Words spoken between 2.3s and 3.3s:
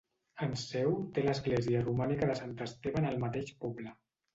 de Sant Esteve en el